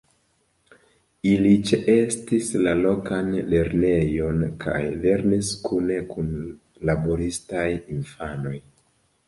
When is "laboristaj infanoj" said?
6.91-8.59